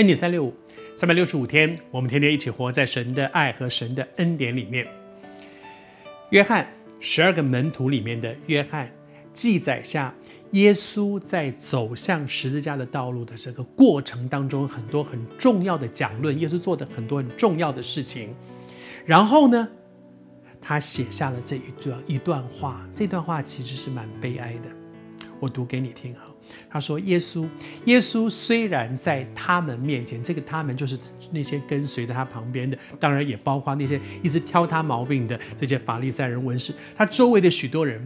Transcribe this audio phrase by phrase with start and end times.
[0.00, 0.54] 恩典三六五，
[0.96, 4.88] 三百六十五天，我们天天一起活在神的爱和神的恩典里面。
[6.30, 6.66] 约翰
[7.00, 8.90] 十二个门徒里面的约翰，
[9.34, 10.14] 记载下
[10.52, 18.34] 耶稣在走向十字架的道路的这个过程当中，很多很重要的讲论，耶稣做的很多很重要的事情。
[19.04, 19.68] 然后呢，
[20.62, 24.70] 他写下了这一段一段话，这段话其实是蛮悲哀的，
[25.38, 26.20] 我读给你听哈。
[26.68, 27.46] 他说：“耶稣，
[27.84, 30.98] 耶稣虽然在他们面前，这个他们就是
[31.30, 38.00] 那些跟随在他旁边的，当然也包括那些一直挑他毛病的这些法利赛人、文士，他周围的许多人，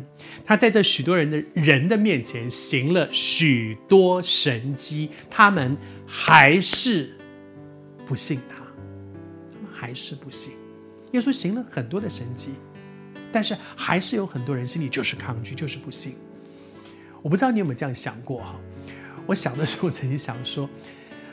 [0.44, 7.10] 他在这许多人的人的面前行了许多神迹，他们还是
[8.06, 10.52] 不信他，他们还是不信。
[11.12, 12.50] 耶稣行了很多的神迹，
[13.32, 16.14] 但是还是有很多人心里就是抗拒，就是不信。”
[17.24, 18.60] 我不知道你有没有这样想过哈？
[19.24, 20.68] 我小的时候曾经想说，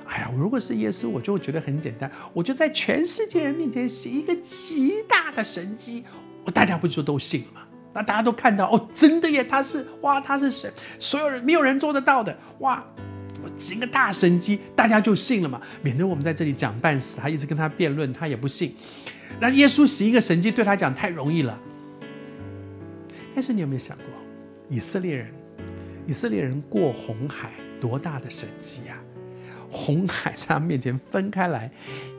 [0.05, 6.05] 哎呀，如果是耶稣，我就觉得很简单，我就在全世界人面前行一个极大的神迹，
[6.45, 7.61] 我大家不就都信了吗？
[7.93, 12.81] 那大家都看到哦，真的耶，他是哇，他是神，所有人没有人做得到的哇，
[13.43, 18.73] 我行个大神迹，大家就信了嘛，免得我们在这里讲半死，他一直跟他辩论，他也不信。
[19.41, 21.59] 那耶稣行一个神迹对他讲太容易了，
[23.35, 24.05] 但是你有没有想过，
[24.69, 25.40] 以色列人？
[26.11, 28.99] 以色列人过红海，多大的神迹啊！
[29.71, 31.71] 红海在他面前分开来，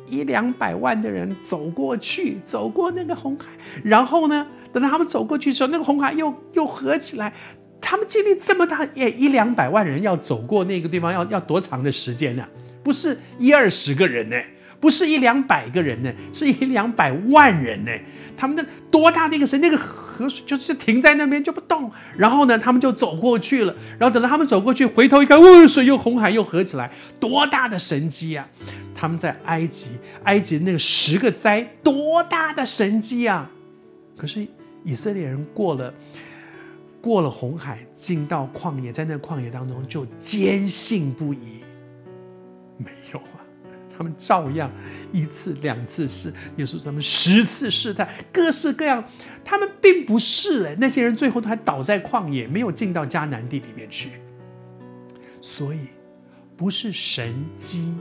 [0.07, 3.45] 一两百万的人走过去，走过那个红海，
[3.85, 7.31] 然后呢，等到他们走过去的时候，那个红海又又合起来。
[7.83, 12.49] 他们经历这么大，也一两百万人要走过那个地方，要要多长的时间呢？
[12.83, 14.37] 不是一二十个人呢。
[14.83, 17.93] 不是一两百个人呢，是一两百万人呢。
[18.37, 21.89] 他们的多大的一个神，那个河水就是停在那边就不动。
[22.17, 23.73] 然后呢，他们就走过去了。
[23.97, 26.91] 然后等到他们走过去，回头一看，哦，水又红海又合起来，
[27.21, 28.49] 多大的神迹啊！
[28.93, 29.91] 他们在埃及，
[30.25, 33.49] 埃及那个十个灾，多大的神迹啊！
[34.17, 34.45] 可是
[34.85, 35.95] 以色列人过了
[37.01, 41.63] 过了红海，进到旷野，在那旷野当中就坚信不疑，
[42.79, 43.42] 没有啊。
[44.03, 44.69] 他们照样
[45.13, 49.05] 一次两次试，耶稣他们十次试探，各式各样。
[49.45, 54.11] 他们并不是哎，那些人最后都还倒在旷野，没有进到迦南地里面去。
[55.41, 55.87] 所以，
[56.57, 57.95] 不是神迹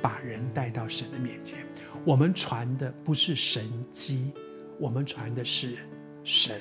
[0.00, 1.58] 把人带到神的面前，
[2.04, 4.30] 我们传的不是神迹，
[4.78, 5.76] 我们传的是
[6.22, 6.54] 神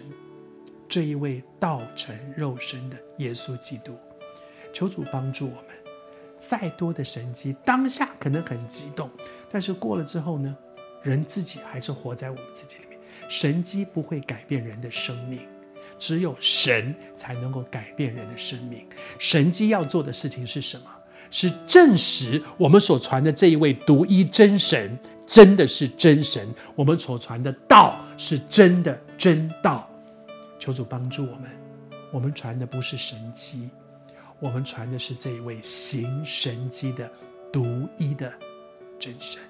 [0.90, 3.96] 这一位道成肉身的耶稣基督。
[4.74, 5.64] 求主帮助我们。
[6.37, 9.09] 再多的神迹，当下可能很激动，
[9.51, 10.55] 但是过了之后呢，
[11.01, 12.99] 人自己还是活在我们自己里面。
[13.29, 15.41] 神迹不会改变人的生命，
[15.97, 18.85] 只有神才能够改变人的生命。
[19.19, 20.85] 神迹要做的事情是什么？
[21.29, 29.89] 是证实我们所传的这一位独一真神真的是真神，我们所传的道是真的真道。
[30.57, 31.49] 求主帮助我们，
[32.13, 33.69] 我们传的不是神迹。
[34.39, 37.11] 我们传的是这一位行神迹的
[37.51, 38.31] 独一的
[38.99, 39.41] 真神。